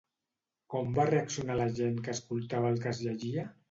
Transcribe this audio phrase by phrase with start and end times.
[0.75, 3.51] Com va reaccionar la gent que escoltava el que es llegia?